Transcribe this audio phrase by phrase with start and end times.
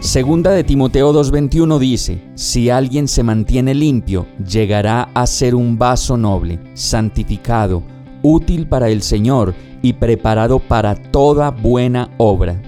[0.00, 6.16] Segunda de Timoteo 2.21 dice, Si alguien se mantiene limpio, llegará a ser un vaso
[6.16, 7.82] noble, santificado,
[8.22, 12.62] útil para el Señor y preparado para toda buena obra.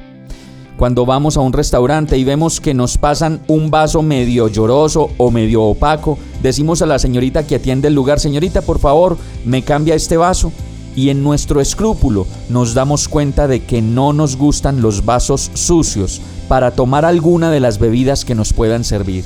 [0.77, 5.31] Cuando vamos a un restaurante y vemos que nos pasan un vaso medio lloroso o
[5.31, 9.95] medio opaco, decimos a la señorita que atiende el lugar, señorita, por favor, me cambia
[9.95, 10.53] este vaso.
[10.95, 16.21] Y en nuestro escrúpulo nos damos cuenta de que no nos gustan los vasos sucios,
[16.53, 19.25] para tomar alguna de las bebidas que nos puedan servir.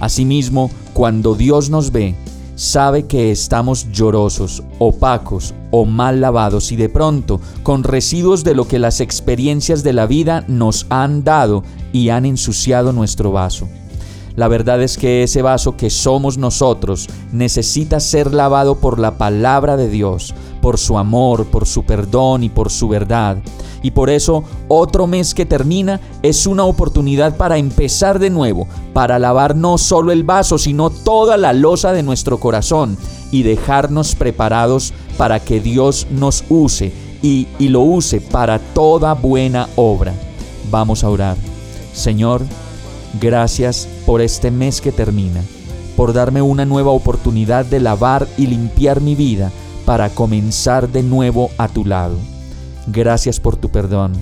[0.00, 2.16] Asimismo, cuando Dios nos ve,
[2.56, 8.66] sabe que estamos llorosos, opacos o mal lavados y de pronto con residuos de lo
[8.66, 13.68] que las experiencias de la vida nos han dado y han ensuciado nuestro vaso.
[14.34, 19.76] La verdad es que ese vaso que somos nosotros necesita ser lavado por la palabra
[19.76, 23.38] de Dios, por su amor, por su perdón y por su verdad.
[23.82, 29.18] Y por eso otro mes que termina es una oportunidad para empezar de nuevo, para
[29.18, 32.96] lavar no solo el vaso, sino toda la losa de nuestro corazón
[33.30, 39.68] y dejarnos preparados para que Dios nos use y, y lo use para toda buena
[39.76, 40.14] obra.
[40.70, 41.36] Vamos a orar.
[41.92, 42.42] Señor,
[43.20, 45.42] gracias por este mes que termina,
[45.96, 49.52] por darme una nueva oportunidad de lavar y limpiar mi vida
[49.88, 52.18] para comenzar de nuevo a tu lado.
[52.88, 54.12] Gracias por tu perdón.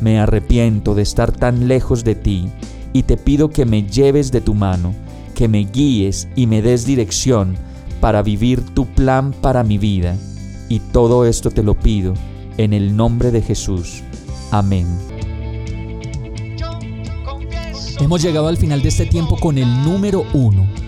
[0.00, 2.48] Me arrepiento de estar tan lejos de ti
[2.92, 4.94] y te pido que me lleves de tu mano,
[5.34, 7.56] que me guíes y me des dirección
[8.00, 10.14] para vivir tu plan para mi vida.
[10.68, 12.14] Y todo esto te lo pido
[12.56, 14.04] en el nombre de Jesús.
[14.52, 14.86] Amén.
[17.98, 20.87] Hemos llegado al final de este tiempo con el número uno.